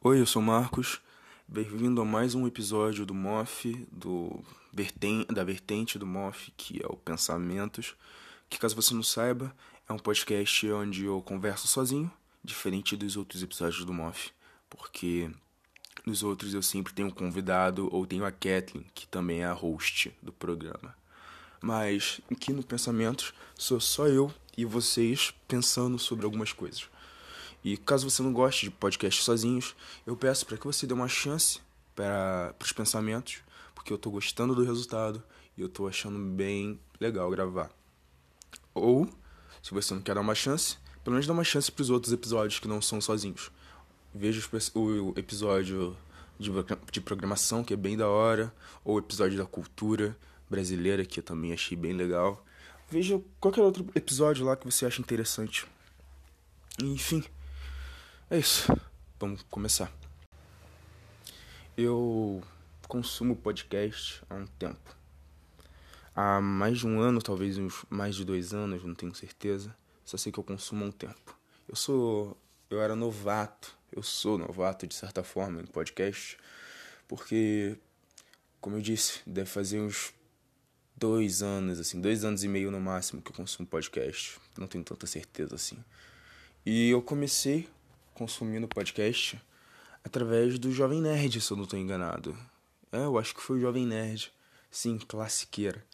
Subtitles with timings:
[0.00, 1.00] Oi, eu sou o Marcos.
[1.48, 4.44] Bem-vindo a mais um episódio do MOF, do
[5.28, 7.96] da vertente do MOF, que é o Pensamentos,
[8.48, 9.52] que caso você não saiba,
[9.88, 12.08] é um podcast onde eu converso sozinho,
[12.44, 14.30] diferente dos outros episódios do MOF,
[14.70, 15.28] porque
[16.06, 19.52] nos outros eu sempre tenho um convidado ou tenho a Kathleen, que também é a
[19.52, 20.94] host do programa.
[21.60, 26.88] Mas aqui no Pensamentos sou só eu e vocês pensando sobre algumas coisas.
[27.64, 29.74] E caso você não goste de podcasts sozinhos,
[30.06, 31.60] eu peço para que você dê uma chance
[31.94, 33.38] para os pensamentos,
[33.74, 35.22] porque eu estou gostando do resultado
[35.56, 37.70] e eu estou achando bem legal gravar.
[38.72, 39.08] Ou,
[39.62, 42.12] se você não quer dar uma chance, pelo menos dá uma chance para os outros
[42.12, 43.50] episódios que não são sozinhos.
[44.14, 44.40] Veja
[44.74, 45.96] o episódio
[46.38, 48.54] de programação, que é bem da hora,
[48.84, 50.16] ou o episódio da cultura
[50.48, 52.44] brasileira, que eu também achei bem legal.
[52.88, 55.66] Veja qualquer outro episódio lá que você acha interessante.
[56.80, 57.24] Enfim.
[58.30, 58.70] É isso.
[59.18, 59.90] Vamos começar.
[61.74, 62.42] Eu
[62.86, 64.94] consumo podcast há um tempo.
[66.14, 69.74] Há mais de um ano, talvez uns mais de dois anos, não tenho certeza.
[70.04, 71.38] Só sei que eu consumo há um tempo.
[71.66, 72.36] Eu sou.
[72.68, 73.74] Eu era novato.
[73.90, 76.36] Eu sou novato, de certa forma, em podcast.
[77.08, 77.78] Porque,
[78.60, 80.12] como eu disse, deve fazer uns
[80.94, 84.38] dois anos, assim, dois anos e meio no máximo que eu consumo podcast.
[84.58, 85.82] Não tenho tanta certeza assim.
[86.66, 87.66] E eu comecei
[88.18, 89.40] consumindo podcast
[90.02, 92.36] através do Jovem Nerd, se eu não estou enganado.
[92.90, 94.32] É, eu acho que foi o Jovem Nerd.
[94.68, 95.86] Sim, classiqueira.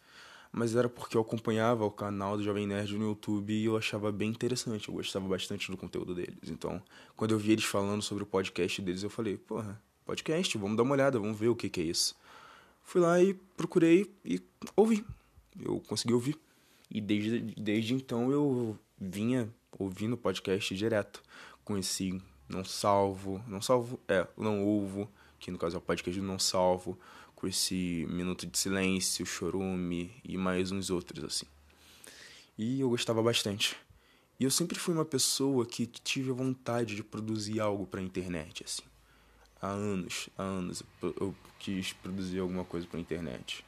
[0.51, 4.11] Mas era porque eu acompanhava o canal do Jovem Nerd no YouTube e eu achava
[4.11, 4.89] bem interessante.
[4.89, 6.49] Eu gostava bastante do conteúdo deles.
[6.49, 6.81] Então,
[7.15, 10.83] quando eu vi eles falando sobre o podcast deles, eu falei, porra, podcast, vamos dar
[10.83, 12.15] uma olhada, vamos ver o que, que é isso.
[12.81, 14.41] Fui lá e procurei e
[14.75, 15.05] ouvi.
[15.59, 16.39] Eu consegui ouvir.
[16.89, 21.21] E desde, desde então eu vinha ouvindo podcast direto
[21.77, 26.25] esse não salvo, não salvo, é, não ovo, que no caso é o podcast do
[26.25, 26.97] não salvo,
[27.47, 31.45] esse minuto de silêncio, chorume e mais uns outros assim.
[32.57, 33.75] E eu gostava bastante.
[34.39, 38.03] E eu sempre fui uma pessoa que tive a vontade de produzir algo para a
[38.03, 38.83] internet assim.
[39.61, 43.65] Há anos, há anos eu quis produzir alguma coisa para a internet.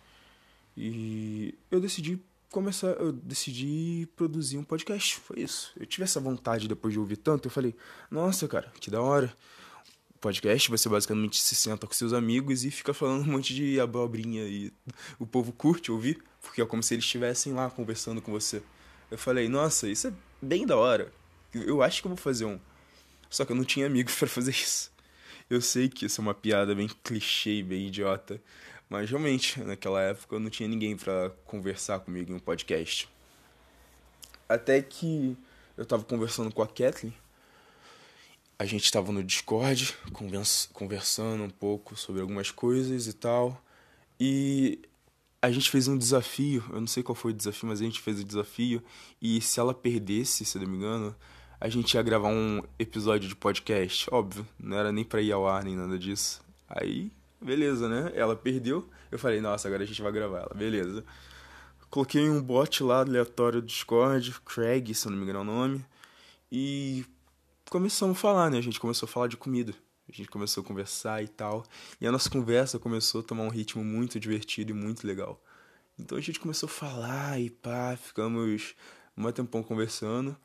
[0.75, 2.22] E eu decidi
[2.52, 5.16] começar, eu decidi produzir um podcast.
[5.19, 5.72] Foi isso.
[5.80, 7.47] Eu tive essa vontade depois de ouvir tanto.
[7.47, 7.75] Eu falei,
[8.09, 9.34] nossa, cara, que da hora.
[10.19, 14.44] Podcast, você basicamente se senta com seus amigos e fica falando um monte de abobrinha
[14.46, 14.74] e
[15.19, 18.63] o povo curte ouvir, porque é como se eles estivessem lá conversando com você.
[19.12, 21.13] Eu falei, nossa, isso é bem da hora.
[21.53, 22.59] Eu acho que eu vou fazer um.
[23.30, 24.91] Só que eu não tinha amigos para fazer isso.
[25.50, 28.41] Eu sei que isso é uma piada bem clichê, bem idiota,
[28.90, 33.09] mas realmente, naquela época eu não tinha ninguém para conversar comigo em um podcast.
[34.48, 35.38] Até que
[35.75, 37.14] eu tava conversando com a Kathleen.
[38.58, 39.96] A gente estava no Discord,
[40.74, 43.62] conversando um pouco sobre algumas coisas e tal.
[44.20, 44.80] E
[45.42, 48.02] a gente fez um desafio, eu não sei qual foi o desafio, mas a gente
[48.02, 48.81] fez o desafio.
[49.22, 51.16] E se ela perdesse, se não me engano,
[51.59, 54.08] a gente ia gravar um episódio de podcast.
[54.12, 56.42] Óbvio, não era nem pra ir ao ar nem nada disso.
[56.68, 57.12] Aí
[57.42, 58.12] Beleza, né?
[58.16, 58.90] Ela perdeu.
[59.12, 60.53] Eu falei, nossa, agora a gente vai gravar ela.
[60.56, 61.03] Beleza.
[61.90, 65.46] Coloquei um bot lá aleatório do Discord, Craig, se eu não me engano é o
[65.46, 65.86] nome.
[66.52, 67.06] E
[67.70, 68.58] começamos a falar, né?
[68.58, 69.74] A gente começou a falar de comida.
[70.09, 71.64] A gente começou a conversar e tal.
[72.00, 75.42] E a nossa conversa começou a tomar um ritmo muito divertido e muito legal.
[75.98, 78.75] Então a gente começou a falar e pá, ficamos
[79.18, 80.38] um tempão conversando.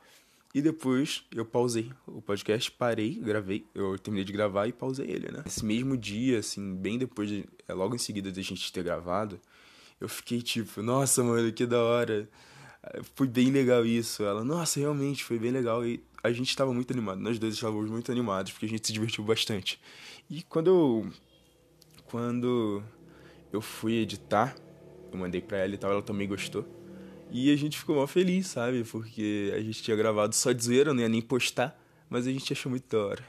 [0.54, 5.32] E depois eu pausei o podcast, parei, gravei, eu terminei de gravar e pausei ele,
[5.32, 5.42] né?
[5.46, 8.84] Esse mesmo dia, assim, bem depois, de, é, logo em seguida de a gente ter
[8.84, 9.40] gravado,
[9.98, 12.28] eu fiquei tipo, nossa, mano, que da hora.
[13.14, 14.24] Foi bem legal isso.
[14.24, 15.86] Ela, nossa, realmente, foi bem legal.
[15.86, 18.92] E a gente estava muito animado, nós dois estávamos muito animados, porque a gente se
[18.92, 19.80] divertiu bastante.
[20.28, 21.12] E quando eu.
[22.06, 22.82] Quando
[23.52, 24.54] eu fui editar,
[25.10, 26.66] eu mandei pra ela e tal, ela também gostou.
[27.34, 28.84] E a gente ficou mal feliz, sabe?
[28.84, 32.52] Porque a gente tinha gravado só de zoeira, não ia nem postar, mas a gente
[32.52, 33.24] achou muito da hora.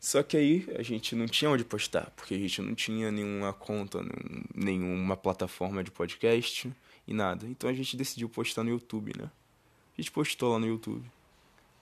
[0.00, 3.52] Só que aí a gente não tinha onde postar, porque a gente não tinha nenhuma
[3.52, 4.00] conta,
[4.54, 6.72] nenhuma plataforma de podcast
[7.06, 7.46] e nada.
[7.46, 9.30] Então a gente decidiu postar no YouTube, né?
[9.96, 11.04] A gente postou lá no YouTube.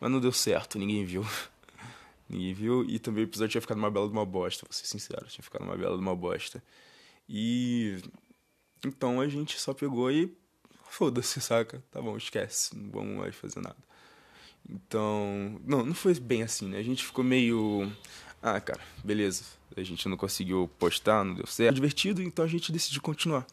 [0.00, 1.24] Mas não deu certo, ninguém viu.
[2.28, 2.84] ninguém viu.
[2.84, 5.42] E também o episódio tinha ficado uma bela de uma bosta, vou ser sincero, tinha
[5.42, 6.60] ficado uma bela de uma bosta.
[7.28, 7.98] E.
[8.84, 10.36] Então a gente só pegou e
[10.94, 11.82] foda-se, saca?
[11.90, 13.76] Tá bom, esquece, não vamos mais fazer nada.
[14.68, 16.78] Então, não, não foi bem assim, né?
[16.78, 17.90] A gente ficou meio.
[18.40, 19.44] Ah, cara, beleza.
[19.76, 21.74] A gente não conseguiu postar, não deu certo.
[21.74, 23.44] Divertido, então a gente decidiu continuar.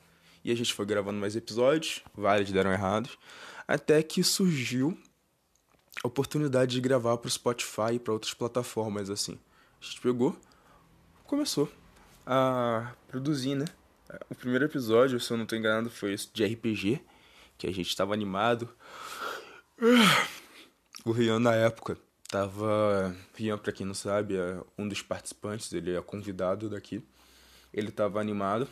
[0.43, 3.17] E a gente foi gravando mais episódios, vários deram errados,
[3.67, 4.97] até que surgiu
[6.03, 9.37] a oportunidade de gravar pro Spotify e para outras plataformas assim.
[9.81, 10.37] A gente pegou,
[11.23, 11.71] começou
[12.25, 13.65] a produzir, né?
[14.29, 17.01] O primeiro episódio, se eu não tô enganado, foi esse de RPG,
[17.61, 18.67] que a gente tava animado.
[21.05, 21.95] O Rian, na época,
[22.27, 23.15] tava.
[23.35, 27.05] Rian, pra quem não sabe, é um dos participantes, ele é convidado daqui.
[27.71, 28.67] Ele tava animado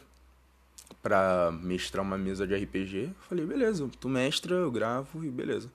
[1.03, 3.13] pra mestrar uma mesa de RPG.
[3.27, 5.71] Falei, beleza, tu mestra, eu gravo e beleza.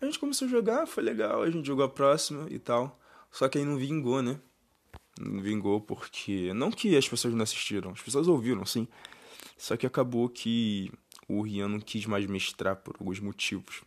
[0.00, 2.98] A gente começou a jogar, foi legal, a gente jogou a próxima e tal.
[3.30, 4.40] Só que aí não vingou, né?
[5.20, 6.52] Não vingou porque.
[6.52, 8.88] Não que as pessoas não assistiram, as pessoas ouviram, sim.
[9.56, 10.90] Só que acabou que
[11.28, 13.82] o Rian não quis mais mestrar por alguns motivos.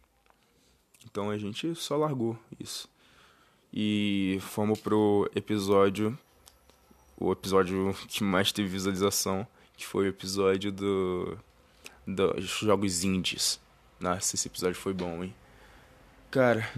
[1.06, 2.90] Então a gente só largou isso.
[3.74, 6.18] E fomos pro episódio.
[7.18, 9.46] O episódio que mais teve visualização,
[9.76, 11.38] que foi o episódio do.
[12.06, 13.60] dos jogos indies.
[14.00, 15.36] Nossa, esse episódio foi bom, hein?
[16.32, 16.70] Cara,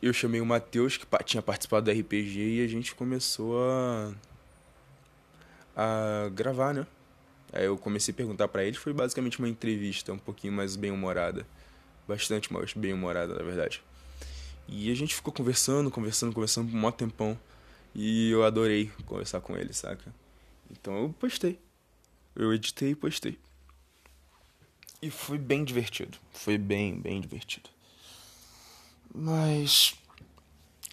[0.00, 4.12] eu chamei o Matheus, que tinha participado do RPG, e a gente começou a.
[5.76, 6.86] a gravar, né?
[7.52, 11.46] Aí eu comecei a perguntar para ele, foi basicamente uma entrevista um pouquinho mais bem-humorada.
[12.06, 13.82] Bastante mais bem-humorada, na verdade.
[14.68, 17.38] E a gente ficou conversando, conversando, conversando por um maior tempão.
[17.94, 20.14] E eu adorei conversar com ele, saca?
[20.70, 21.58] Então eu postei.
[22.36, 23.38] Eu editei e postei.
[25.02, 26.18] E foi bem divertido.
[26.32, 27.68] Foi bem, bem divertido.
[29.12, 29.94] Mas.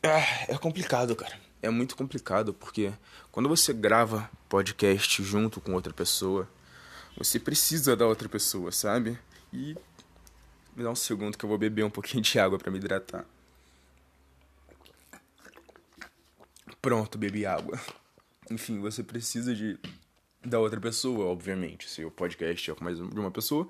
[0.01, 1.37] É, é complicado, cara.
[1.61, 2.93] É muito complicado porque
[3.31, 6.47] quando você grava podcast junto com outra pessoa,
[7.17, 9.17] você precisa da outra pessoa, sabe?
[9.51, 9.75] E.
[10.75, 13.25] Me dá um segundo que eu vou beber um pouquinho de água para me hidratar.
[16.79, 17.79] Pronto, bebi água.
[18.51, 19.79] Enfim, você precisa de
[20.45, 21.89] da outra pessoa, obviamente.
[21.89, 23.67] Se o podcast é com mais de uma pessoa.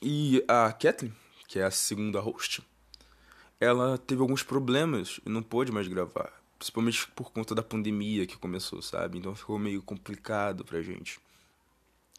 [0.00, 1.14] E a Kathleen,
[1.48, 2.62] que é a segunda host,
[3.60, 6.43] ela teve alguns problemas e não pôde mais gravar.
[6.58, 9.18] Principalmente por conta da pandemia que começou, sabe?
[9.18, 11.18] Então ficou meio complicado pra gente.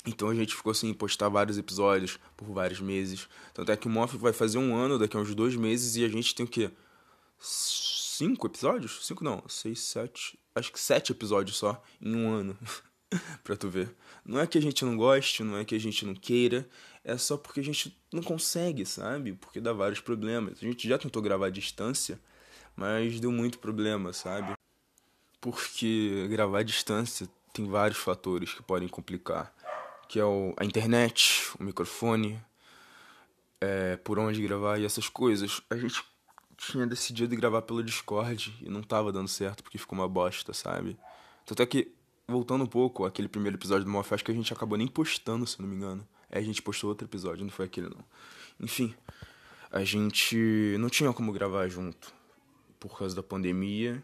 [0.05, 3.27] Então a gente ficou assim, postar vários episódios por vários meses.
[3.53, 6.05] Tanto é que o Moff vai fazer um ano daqui a uns dois meses e
[6.05, 6.69] a gente tem o quê?
[7.39, 9.05] Cinco episódios?
[9.05, 10.37] Cinco não, seis, sete.
[10.53, 12.57] Acho que sete episódios só em um ano.
[13.43, 13.95] pra tu ver.
[14.23, 16.67] Não é que a gente não goste, não é que a gente não queira,
[17.03, 19.33] é só porque a gente não consegue, sabe?
[19.33, 20.57] Porque dá vários problemas.
[20.61, 22.19] A gente já tentou gravar à distância,
[22.75, 24.53] mas deu muito problema, sabe?
[25.39, 29.53] Porque gravar à distância tem vários fatores que podem complicar,
[30.09, 32.39] que é o, a internet, o microfone,
[33.61, 35.61] é, por onde gravar e essas coisas.
[35.69, 36.03] A gente
[36.57, 40.97] tinha decidido gravar pelo Discord e não tava dando certo porque ficou uma bosta, sabe?
[41.45, 41.91] Tanto é que
[42.27, 45.45] voltando um pouco aquele primeiro episódio do Moff, acho que a gente acabou nem postando,
[45.45, 46.05] se não me engano.
[46.29, 48.03] É, a gente postou outro episódio, não foi aquele não.
[48.59, 48.95] Enfim,
[49.71, 52.13] a gente não tinha como gravar junto
[52.87, 54.03] por causa da pandemia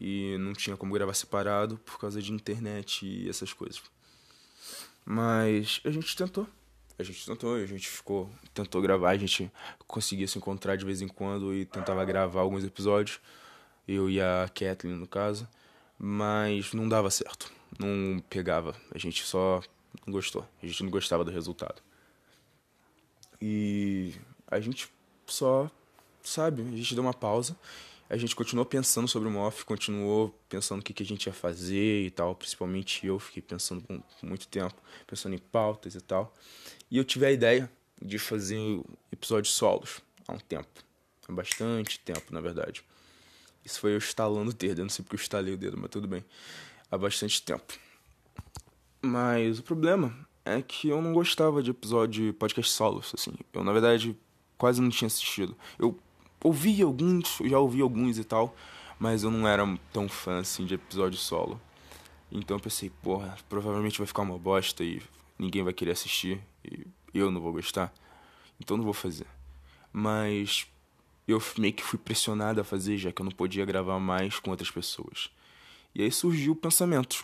[0.00, 3.82] e não tinha como gravar separado por causa de internet e essas coisas.
[5.04, 6.46] Mas a gente tentou.
[6.98, 9.50] A gente tentou, a gente ficou, tentou gravar, a gente
[9.86, 13.18] conseguia se encontrar de vez em quando e tentava gravar alguns episódios.
[13.88, 15.48] Eu e a Kathleen, no caso,
[15.98, 18.74] mas não dava certo não pegava.
[18.90, 19.62] A gente só
[20.06, 20.46] não gostou.
[20.62, 21.82] A gente não gostava do resultado.
[23.40, 24.14] E
[24.46, 24.88] a gente
[25.26, 25.70] só,
[26.22, 27.56] sabe, a gente deu uma pausa.
[28.12, 31.32] A gente continuou pensando sobre o MOF, continuou pensando o que, que a gente ia
[31.32, 32.34] fazer e tal.
[32.34, 34.74] Principalmente eu fiquei pensando por muito tempo,
[35.06, 36.30] pensando em pautas e tal.
[36.90, 37.72] E eu tive a ideia
[38.02, 38.58] de fazer
[39.10, 40.68] episódios solos há um tempo.
[41.26, 42.84] Há bastante tempo, na verdade.
[43.64, 44.82] Isso foi eu estalando o dedo.
[44.82, 46.22] Eu não sei porque eu estalei o dedo, mas tudo bem
[46.90, 47.72] há bastante tempo.
[49.00, 53.32] Mas o problema é que eu não gostava de episódio de podcast solos, assim.
[53.54, 54.14] Eu, na verdade,
[54.58, 55.56] quase não tinha assistido.
[55.78, 55.98] Eu
[56.42, 58.54] ouvi alguns, já ouvi alguns e tal,
[58.98, 61.60] mas eu não era tão fã, assim, de episódio solo.
[62.30, 65.02] Então eu pensei, porra, provavelmente vai ficar uma bosta e
[65.38, 67.92] ninguém vai querer assistir e eu não vou gostar.
[68.60, 69.26] Então não vou fazer.
[69.92, 70.66] Mas
[71.26, 74.50] eu meio que fui pressionado a fazer, já que eu não podia gravar mais com
[74.50, 75.30] outras pessoas.
[75.94, 77.22] E aí surgiu o pensamento.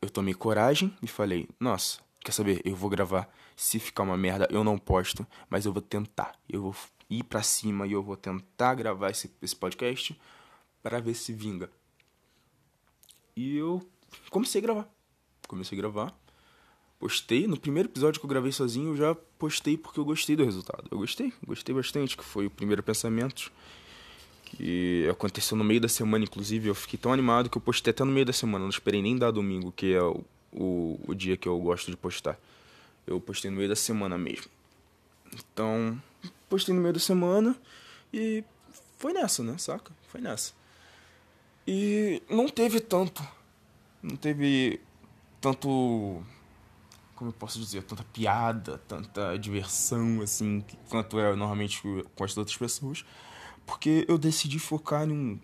[0.00, 2.60] Eu tomei coragem e falei: Nossa, quer saber?
[2.64, 3.28] Eu vou gravar.
[3.56, 6.38] Se ficar uma merda, eu não posto, mas eu vou tentar.
[6.48, 6.74] Eu vou
[7.08, 10.18] ir para cima e eu vou tentar gravar esse, esse podcast
[10.82, 11.70] para ver se vinga.
[13.36, 13.86] E eu
[14.30, 14.88] comecei a gravar.
[15.46, 16.14] Comecei a gravar.
[16.98, 17.46] Postei.
[17.46, 20.88] No primeiro episódio que eu gravei sozinho, eu já postei porque eu gostei do resultado.
[20.90, 23.52] Eu gostei, gostei bastante, que foi o primeiro pensamento
[24.44, 26.68] que aconteceu no meio da semana, inclusive.
[26.68, 28.62] Eu fiquei tão animado que eu postei até no meio da semana.
[28.62, 31.96] Não esperei nem dar domingo, que é o, o, o dia que eu gosto de
[31.96, 32.38] postar.
[33.06, 34.50] Eu postei no meio da semana mesmo.
[35.34, 36.00] Então,
[36.48, 37.56] postei no meio da semana
[38.12, 38.44] e
[38.98, 39.92] foi nessa, né, saca?
[40.08, 40.52] Foi nessa.
[41.66, 43.22] E não teve tanto
[44.06, 44.80] não teve
[45.40, 46.22] tanto
[47.14, 51.82] como eu posso dizer, tanta piada, tanta diversão, assim, quanto é normalmente
[52.14, 53.06] com as outras pessoas,
[53.64, 55.40] porque eu decidi focar em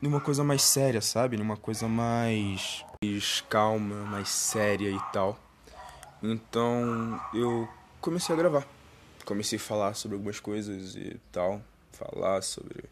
[0.00, 1.36] numa coisa mais séria, sabe?
[1.36, 5.38] Numa coisa mais, mais calma, mais séria e tal.
[6.22, 7.68] Então eu
[8.00, 8.75] comecei a gravar.
[9.26, 12.84] Comecei a falar sobre algumas coisas e tal, falar sobre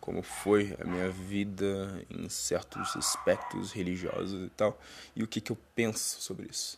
[0.00, 4.76] como foi a minha vida em certos aspectos religiosos e tal,
[5.14, 6.76] e o que, que eu penso sobre isso.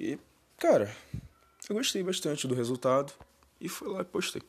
[0.00, 0.18] E,
[0.58, 0.92] cara,
[1.68, 3.12] eu gostei bastante do resultado
[3.60, 4.42] e fui lá e postei.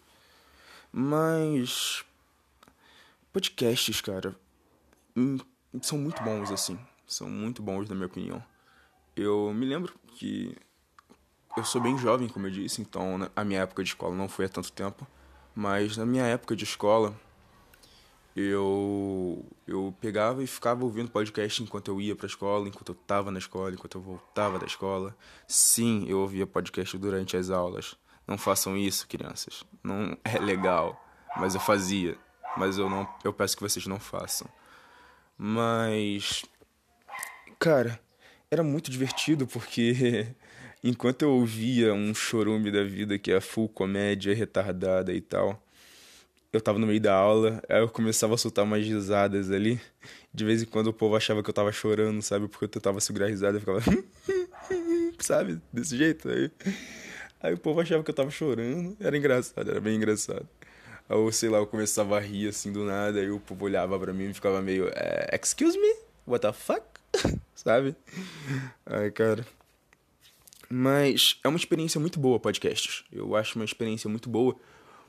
[0.91, 2.03] Mas.
[3.31, 4.36] Podcasts, cara,
[5.15, 5.38] hum,
[5.81, 6.79] são muito bons, assim.
[7.05, 8.43] São muito bons, na minha opinião.
[9.15, 10.57] Eu me lembro que
[11.57, 14.27] eu sou bem jovem, como eu disse, então né, a minha época de escola não
[14.27, 15.07] foi há tanto tempo.
[15.55, 17.15] Mas na minha época de escola,
[18.35, 22.97] eu eu pegava e ficava ouvindo podcast enquanto eu ia para a escola, enquanto eu
[23.01, 25.15] estava na escola, enquanto eu voltava da escola.
[25.47, 27.95] Sim, eu ouvia podcast durante as aulas.
[28.27, 29.63] Não façam isso, crianças.
[29.81, 31.01] Não é legal,
[31.38, 32.17] mas eu fazia.
[32.57, 34.47] Mas eu não eu peço que vocês não façam.
[35.38, 36.43] Mas
[37.57, 38.00] cara,
[38.51, 40.27] era muito divertido porque
[40.85, 45.59] enquanto eu ouvia um chorume da vida que é full comédia retardada e tal,
[46.53, 49.81] eu tava no meio da aula, aí eu começava a soltar umas risadas ali.
[50.31, 52.47] De vez em quando o povo achava que eu tava chorando, sabe?
[52.47, 53.81] Porque eu tentava segurar a risada e ficava.
[55.19, 55.59] sabe?
[55.73, 56.29] Desse jeito.
[56.29, 56.51] Aí,
[57.41, 58.95] aí o povo achava que eu tava chorando.
[58.99, 60.47] Era engraçado, era bem engraçado.
[61.09, 64.13] Ou sei lá, eu começava a rir assim do nada, aí o povo olhava pra
[64.13, 64.87] mim e ficava meio.
[64.93, 65.95] É, Excuse me?
[66.27, 66.83] What the fuck?
[67.55, 67.95] sabe?
[68.85, 69.45] Ai, cara.
[70.69, 73.03] Mas é uma experiência muito boa, podcasts.
[73.12, 74.55] Eu acho uma experiência muito boa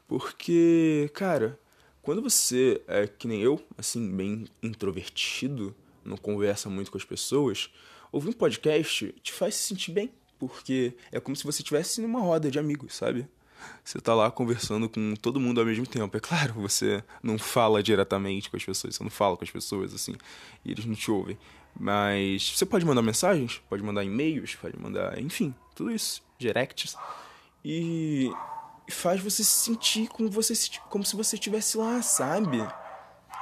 [0.09, 1.59] porque, cara,
[2.03, 7.71] quando você é que nem eu, assim, bem introvertido, não conversa muito com as pessoas,
[8.13, 12.21] ouvir um podcast te faz se sentir bem, porque é como se você estivesse numa
[12.21, 13.27] roda de amigos, sabe?
[13.83, 16.17] Você tá lá conversando com todo mundo ao mesmo tempo.
[16.17, 19.93] É claro, você não fala diretamente com as pessoas, você não fala com as pessoas
[19.93, 20.15] assim,
[20.65, 21.37] e eles não te ouvem.
[21.79, 26.97] Mas você pode mandar mensagens, pode mandar e-mails, pode mandar, enfim, tudo isso, directs.
[27.65, 28.31] E
[28.89, 30.55] faz você se sentir como, você,
[30.89, 32.67] como se você estivesse lá, sabe?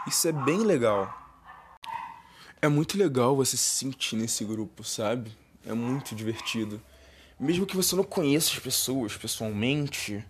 [0.07, 1.13] Isso é bem legal.
[2.61, 5.31] É muito legal você se sentir nesse grupo, sabe?
[5.67, 6.83] É muito divertido.
[7.39, 10.25] Mesmo que você não conheça as pessoas pessoalmente,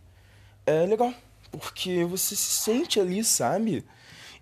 [0.66, 1.14] é legal.
[1.50, 3.84] Porque você se sente ali, sabe?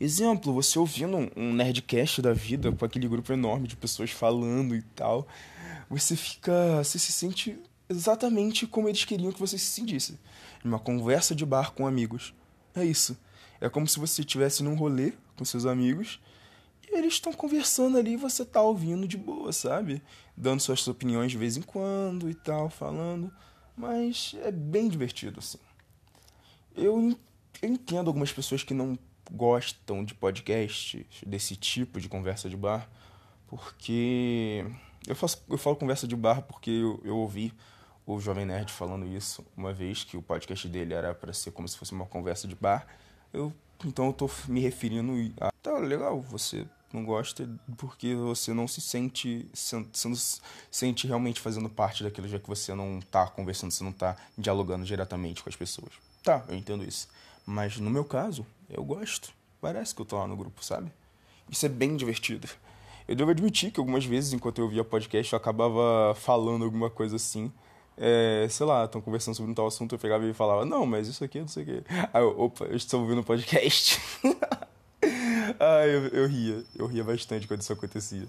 [0.04, 4.82] Exemplo, você ouvindo um Nerdcast da vida com aquele grupo enorme de pessoas falando e
[4.82, 5.28] tal,
[5.88, 6.82] você fica.
[6.82, 7.56] Você se sente
[7.88, 10.18] exatamente como eles queriam que você se sentisse
[10.64, 12.34] numa conversa de bar com amigos.
[12.74, 13.16] É isso.
[13.60, 16.18] É como se você estivesse num rolê com seus amigos
[16.90, 20.02] e eles estão conversando ali e você tá ouvindo de boa, sabe?
[20.36, 23.32] Dando suas opiniões de vez em quando e tal, falando.
[23.76, 25.58] Mas é bem divertido, assim.
[26.74, 27.16] Eu,
[27.62, 28.98] eu entendo algumas pessoas que não
[29.30, 32.88] gostam de podcasts, desse tipo de conversa de bar,
[33.46, 34.64] porque.
[35.06, 37.52] Eu, faço, eu falo conversa de bar porque eu, eu ouvi
[38.06, 41.66] o Jovem Nerd falando isso uma vez, que o podcast dele era para ser como
[41.68, 42.86] se fosse uma conversa de bar.
[43.32, 43.52] Eu,
[43.84, 45.50] então eu tô me referindo a.
[45.62, 49.88] Tá legal, você não gosta porque você não se sente sendo,
[50.70, 54.84] sente realmente fazendo parte daquilo, já que você não tá conversando, você não tá dialogando
[54.84, 55.92] diretamente com as pessoas.
[56.22, 57.08] Tá, eu entendo isso.
[57.46, 59.32] Mas no meu caso, eu gosto.
[59.60, 60.90] Parece que eu tô lá no grupo, sabe?
[61.50, 62.48] Isso é bem divertido.
[63.06, 67.16] Eu devo admitir que algumas vezes, enquanto eu via podcast, eu acabava falando alguma coisa
[67.16, 67.52] assim
[67.96, 71.08] é, sei lá, estão conversando sobre um tal assunto, eu pegava e falava, não, mas
[71.08, 71.82] isso aqui, não sei o quê.
[72.12, 74.00] Aí eu, opa, eu estou ouvindo um podcast.
[75.60, 78.26] Ai, eu, eu ria, eu ria bastante quando isso acontecia.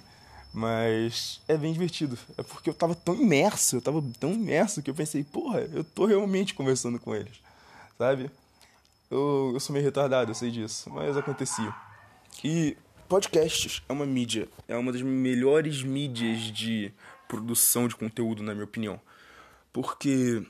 [0.53, 2.17] Mas é bem divertido.
[2.38, 5.84] É porque eu tava tão imerso, eu tava tão imerso que eu pensei, porra, eu
[5.84, 7.41] tô realmente conversando com eles,
[7.98, 8.29] sabe?
[9.13, 11.72] Eu, eu sou meio retardado, eu sei disso, mas acontecia.
[12.43, 12.75] E
[13.08, 16.91] podcasts é uma mídia, é uma das melhores mídias de
[17.27, 19.00] produção de conteúdo, na minha opinião.
[19.72, 20.43] Porque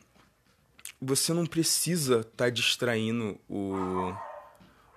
[1.02, 4.14] você não precisa estar tá distraindo o,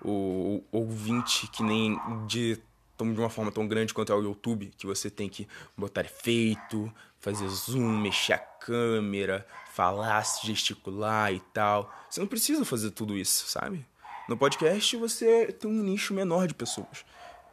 [0.01, 4.71] o, o ouvinte que nem de, de uma forma tão grande quanto é o YouTube,
[4.79, 9.45] que você tem que botar efeito, fazer zoom, mexer a câmera,
[9.77, 11.93] falar, gesticular e tal.
[12.09, 13.87] Você não precisa fazer tudo isso, sabe?
[14.27, 17.05] No podcast você tem um nicho menor de pessoas,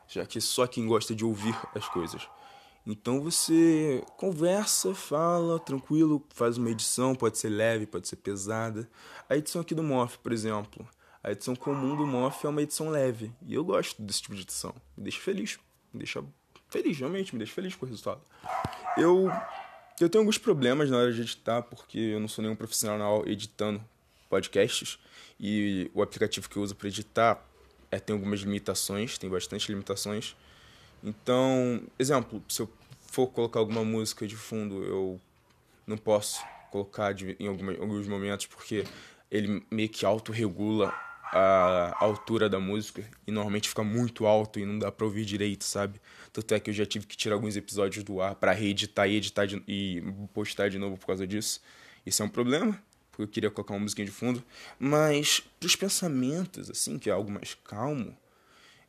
[0.08, 2.26] já que só quem gosta de ouvir as coisas.
[2.88, 8.90] Então você conversa, fala, tranquilo, faz uma edição, pode ser leve, pode ser pesada.
[9.30, 10.88] A edição aqui do Morph, por exemplo,
[11.22, 13.34] a edição comum do Morph é uma edição leve.
[13.46, 14.74] E eu gosto desse tipo de edição.
[14.96, 15.60] Me deixa feliz,
[15.94, 16.24] me deixa
[16.70, 18.22] feliz, realmente me deixa feliz com o resultado.
[18.98, 19.30] Eu,
[20.00, 23.84] eu tenho alguns problemas na hora de editar, porque eu não sou nenhum profissional editando
[24.30, 25.00] podcasts.
[25.40, 27.46] E o aplicativo que eu uso para editar
[27.92, 30.36] é, tem algumas limitações, tem bastante limitações.
[31.04, 32.70] Então, exemplo, se eu
[33.02, 35.22] for colocar alguma música de fundo, eu
[35.86, 38.84] não posso colocar de, em alguma, alguns momentos porque
[39.30, 40.94] ele meio que autorregula
[41.34, 45.64] a altura da música e normalmente fica muito alto e não dá pra ouvir direito,
[45.64, 46.00] sabe?
[46.32, 49.16] Tanto é que eu já tive que tirar alguns episódios do ar para reeditar e
[49.16, 51.60] editar de, e postar de novo por causa disso.
[52.06, 54.44] Isso é um problema, porque eu queria colocar uma musiquinha de fundo.
[54.80, 58.16] Mas pros pensamentos, assim, que é algo mais calmo,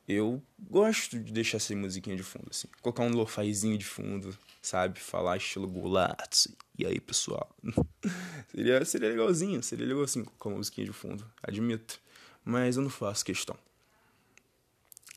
[0.06, 2.68] eu gosto de deixar essa musiquinha de fundo, assim.
[2.82, 5.00] Colocar um lo-fizinho de fundo, sabe?
[5.00, 6.54] Falar estilo Gulatsi.
[6.78, 7.48] E aí, pessoal?
[8.54, 12.04] seria, seria legalzinho, seria legalzinho colocar uma musiquinha de fundo, admito
[12.44, 13.56] mas eu não faço questão.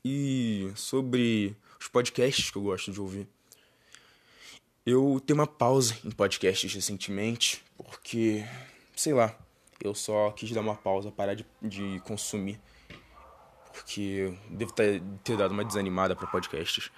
[0.04, 3.28] E sobre os podcasts que eu gosto de ouvir.
[4.86, 8.46] Eu tenho uma pausa em podcasts recentemente, porque,
[8.96, 9.38] sei lá,
[9.84, 12.60] eu só quis dar uma pausa, parar de, de consumir.
[13.74, 16.90] Porque devo ter, ter dado uma desanimada para podcasts.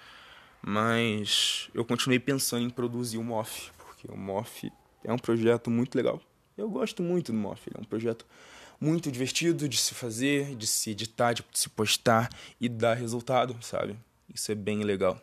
[0.61, 4.71] Mas eu continuei pensando em produzir o MOF, porque o MOF
[5.03, 6.21] é um projeto muito legal.
[6.57, 8.25] Eu gosto muito do MOF, é um projeto
[8.79, 13.97] muito divertido de se fazer, de se editar, de se postar e dar resultado, sabe?
[14.33, 15.21] Isso é bem legal.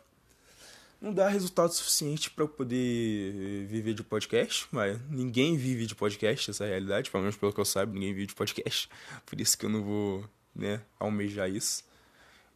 [0.99, 6.49] Não dá resultado suficiente para eu poder viver de podcast, mas ninguém vive de podcast,
[6.49, 8.89] essa é a realidade, pelo menos pelo que eu saiba, ninguém vive de podcast.
[9.25, 11.83] Por isso que eu não vou, né, almejar isso.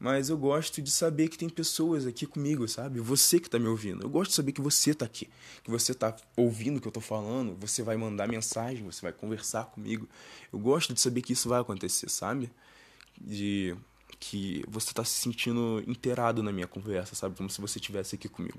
[0.02, 3.00] Mas eu gosto de saber que tem pessoas aqui comigo, sabe?
[3.00, 4.02] Você que tá me ouvindo.
[4.02, 5.30] Eu gosto de saber que você tá aqui.
[5.64, 7.56] Que você tá ouvindo o que eu tô falando.
[7.60, 10.10] Você vai mandar mensagem, você vai conversar comigo.
[10.52, 12.50] Eu gosto de saber que isso vai acontecer, sabe?
[13.16, 13.78] De
[14.20, 17.36] que você tá se sentindo inteirado na minha conversa, sabe?
[17.38, 18.58] Como se você estivesse aqui comigo.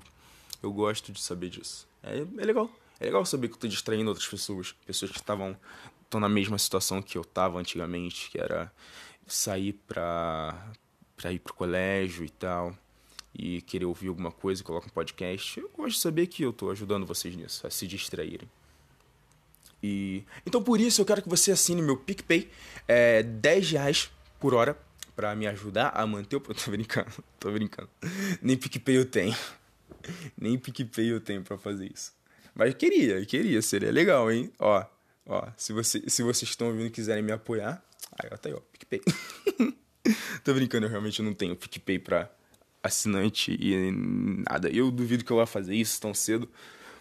[0.63, 1.89] Eu gosto de saber disso.
[2.05, 2.71] É, é legal.
[3.01, 4.77] É legal saber que eu tô distraindo outras pessoas.
[4.87, 5.57] Pessoas que estavam
[6.05, 8.73] estão na mesma situação que eu tava antigamente, que era
[9.27, 10.73] sair pra,
[11.23, 12.77] para ir pro colégio e tal,
[13.33, 16.69] e querer ouvir alguma coisa colocar um podcast, eu gosto de saber que eu estou
[16.73, 18.51] ajudando vocês nisso, a se distraírem.
[19.81, 22.51] E então por isso eu quero que você assine meu PicPay,
[22.89, 24.77] é 10 reais por hora
[25.15, 26.41] para me ajudar a manter o.
[26.43, 27.89] Tô brincando, tô brincando.
[28.41, 29.37] Nem PicPay eu tenho.
[30.37, 32.13] Nem PicPay eu tenho para fazer isso.
[32.53, 34.53] Mas queria, queria, seria legal, hein?
[34.59, 34.85] Ó,
[35.27, 37.83] ó, se, você, se vocês estão ouvindo e quiserem me apoiar,
[38.19, 39.01] aí ó, tá aí, ó, PicPay.
[40.45, 42.31] Tô brincando, eu realmente não tenho PicPay pra
[42.83, 43.91] assinante e
[44.49, 44.69] nada.
[44.69, 46.49] Eu duvido que eu vá fazer isso tão cedo.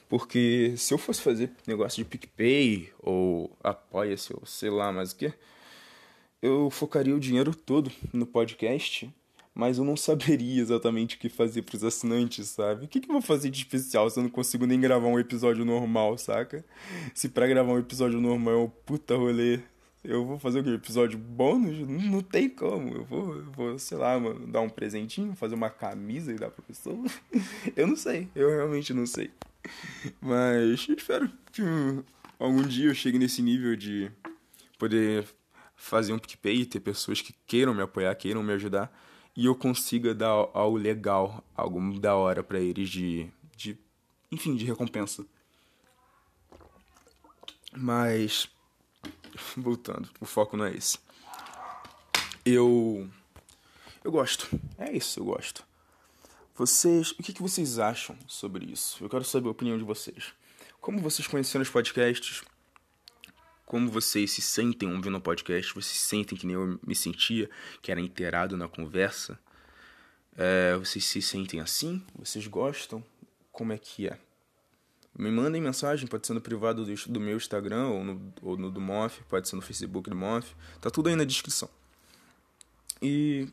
[0.07, 5.15] Porque se eu fosse fazer negócio de PicPay ou Apoia-se ou sei lá mais o
[5.15, 5.33] que,
[6.41, 9.09] eu focaria o dinheiro todo no podcast,
[9.53, 12.85] mas eu não saberia exatamente o que fazer pros assinantes, sabe?
[12.85, 15.17] O que, que eu vou fazer de especial se eu não consigo nem gravar um
[15.17, 16.65] episódio normal, saca?
[17.13, 19.59] Se pra gravar um episódio normal é um puta rolê,
[20.03, 20.71] eu vou fazer o quê?
[20.71, 21.77] Episódio bônus?
[21.87, 22.95] Não, tem como.
[22.95, 26.49] Eu vou, eu vou, sei lá, mano, dar um presentinho, fazer uma camisa e dar
[26.49, 27.05] pra pessoa.
[27.75, 29.29] eu não sei, eu realmente não sei.
[30.19, 31.61] Mas espero que
[32.39, 34.11] algum dia eu chegue nesse nível de
[34.79, 35.27] poder
[35.75, 38.91] fazer um PicPay, ter pessoas que queiram me apoiar, queiram me ajudar,
[39.35, 43.77] e eu consiga dar algo legal, algo da hora para eles de, de,
[44.31, 45.25] enfim, de recompensa.
[47.75, 48.49] Mas
[49.57, 50.99] voltando, o foco não é esse.
[52.45, 53.09] Eu.
[54.03, 54.49] Eu gosto.
[54.77, 55.63] É isso, eu gosto.
[56.55, 57.11] Vocês.
[57.11, 59.03] O que, que vocês acham sobre isso?
[59.03, 60.33] Eu quero saber a opinião de vocês.
[60.79, 62.43] Como vocês conheceram os podcasts?
[63.65, 65.73] Como vocês se sentem ouvindo o podcast?
[65.73, 67.49] Vocês sentem que nem eu me sentia,
[67.81, 69.39] que era inteirado na conversa?
[70.35, 72.03] É, vocês se sentem assim?
[72.15, 73.03] Vocês gostam?
[73.51, 74.19] Como é que é?
[75.21, 78.71] Me mandem mensagem, pode ser no privado do, do meu Instagram ou no, ou no
[78.71, 80.55] do Mof, pode ser no Facebook do Mof.
[80.81, 81.69] Tá tudo aí na descrição.
[82.99, 83.47] E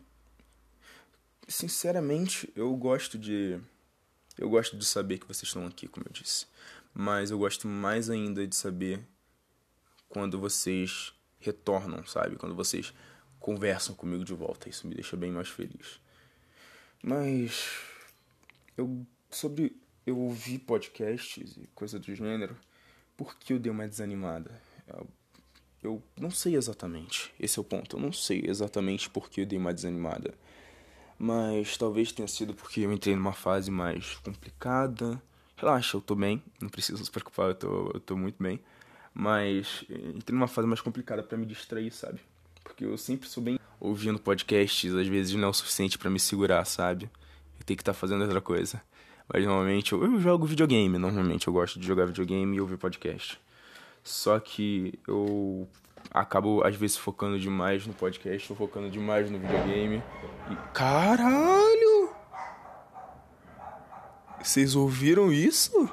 [1.46, 3.60] sinceramente, eu gosto de
[4.38, 6.46] eu gosto de saber que vocês estão aqui, como eu disse.
[6.94, 9.06] Mas eu gosto mais ainda de saber
[10.08, 12.36] quando vocês retornam, sabe?
[12.36, 12.94] Quando vocês
[13.38, 14.70] conversam comigo de volta.
[14.70, 16.00] Isso me deixa bem mais feliz.
[17.02, 17.78] Mas
[18.74, 19.76] eu sobre
[20.08, 22.56] eu ouvi podcasts e coisa do gênero,
[23.16, 24.50] por que eu dei uma desanimada?
[25.82, 27.32] Eu não sei exatamente.
[27.38, 27.96] Esse é o ponto.
[27.96, 30.32] Eu não sei exatamente por que eu dei uma desanimada.
[31.18, 35.20] Mas talvez tenha sido porque eu entrei numa fase mais complicada.
[35.56, 36.42] Relaxa, eu tô bem.
[36.60, 38.60] Não preciso se preocupar, eu tô, eu tô muito bem.
[39.12, 42.20] Mas entrei numa fase mais complicada para me distrair, sabe?
[42.62, 46.18] Porque eu sempre sou bem ouvindo podcasts, às vezes não é o suficiente para me
[46.18, 47.08] segurar, sabe?
[47.58, 48.80] eu tenho que estar tá fazendo outra coisa.
[49.32, 53.38] Mas normalmente eu, eu jogo videogame, normalmente eu gosto de jogar videogame e ouvir podcast.
[54.02, 55.68] Só que eu
[56.10, 60.02] acabo às vezes focando demais no podcast, ou focando demais no videogame.
[60.50, 62.10] E caralho!
[64.42, 65.90] Vocês ouviram isso?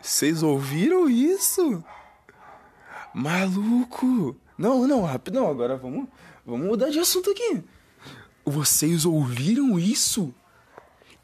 [0.00, 1.84] Vocês ouviram isso?
[3.14, 4.34] Maluco!
[4.58, 6.08] Não, não, rapidão, agora vamos,
[6.44, 7.62] vamos mudar de assunto aqui.
[8.44, 10.34] Vocês ouviram isso?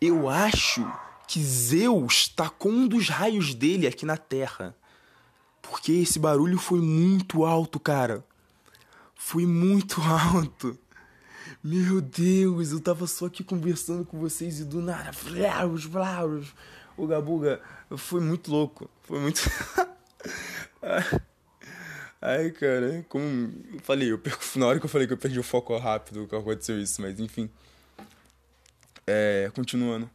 [0.00, 0.86] Eu acho
[1.26, 4.74] que Zeus tá com um dos raios dele aqui na Terra.
[5.60, 8.24] Porque esse barulho foi muito alto, cara.
[9.14, 10.00] Foi muito
[10.32, 10.78] alto.
[11.62, 15.12] Meu Deus, eu tava só aqui conversando com vocês e do nada.
[15.12, 16.54] Flaus, flaus.
[16.96, 17.60] O Gabuga
[17.96, 18.88] foi muito louco.
[19.02, 19.40] Foi muito.
[22.20, 25.42] Ai, cara, como falei, eu perco, na hora que eu falei que eu perdi o
[25.42, 27.48] foco rápido, que aconteceu isso, mas enfim.
[29.10, 30.10] É, continuando.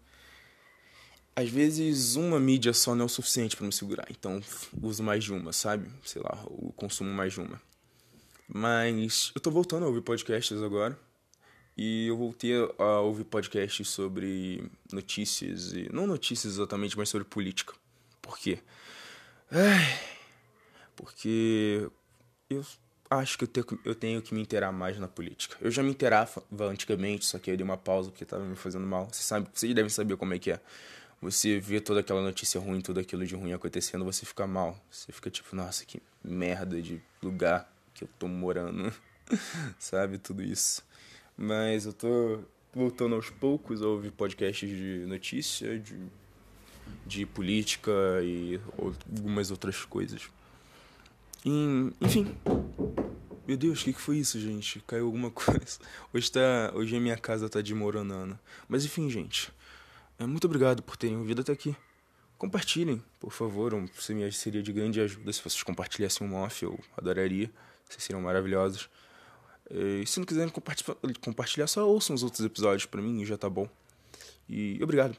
[1.35, 4.39] Às vezes uma mídia só não é o suficiente para me segurar, então
[4.79, 5.89] uso mais de uma, sabe?
[6.05, 7.59] Sei lá, o consumo mais de uma.
[8.47, 10.97] Mas eu tô voltando a ouvir podcasts agora.
[11.75, 17.73] E eu voltei a ouvir podcasts sobre notícias, e não notícias exatamente, mas sobre política.
[18.21, 18.59] Por quê?
[19.49, 19.99] Ai,
[20.95, 21.89] porque
[22.47, 22.63] eu
[23.09, 25.57] acho que eu tenho, eu tenho que me inteirar mais na política.
[25.61, 28.85] Eu já me inteirava antigamente, só que eu dei uma pausa porque estava me fazendo
[28.85, 29.07] mal.
[29.11, 30.59] Você sabe, vocês devem saber como é que é.
[31.21, 34.77] Você vê toda aquela notícia ruim, tudo aquilo de ruim acontecendo, você fica mal.
[34.91, 38.93] Você fica tipo, nossa, que merda de lugar que eu tô morando.
[39.79, 40.83] sabe, tudo isso.
[41.37, 42.39] Mas eu tô
[42.73, 45.97] voltando aos poucos a ouvir podcasts de notícia, de,
[47.05, 50.29] de política e algumas outras coisas.
[51.45, 52.35] E, enfim.
[53.45, 54.81] Meu Deus, o que, que foi isso, gente?
[54.87, 55.79] Caiu alguma coisa.
[56.13, 58.39] Hoje, tá, hoje a minha casa tá desmoronando.
[58.67, 59.51] Mas enfim, gente.
[60.17, 61.75] É, muito obrigado por terem ouvido até aqui.
[62.37, 63.73] Compartilhem, por favor.
[64.31, 66.63] Seria de grande ajuda se vocês compartilhassem um off.
[66.63, 67.51] Eu adoraria.
[67.89, 68.89] Vocês seriam maravilhosos.
[69.69, 70.53] E se não quiserem
[71.21, 73.67] compartilhar, só ouçam os outros episódios para mim e já tá bom.
[74.47, 75.17] E obrigado.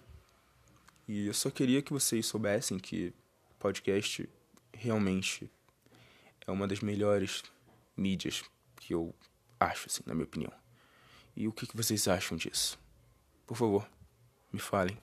[1.07, 3.13] E eu só queria que vocês soubessem que
[3.59, 4.29] podcast
[4.73, 5.51] realmente
[6.47, 7.43] é uma das melhores
[7.97, 8.43] mídias
[8.77, 9.15] que eu
[9.59, 10.53] acho, assim, na minha opinião.
[11.37, 12.79] E o que, vocês acham disso?
[13.47, 13.89] Por favor,
[14.53, 14.97] me falem.